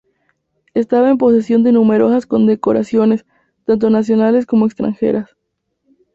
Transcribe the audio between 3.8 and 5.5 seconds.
nacionales como extranjeras.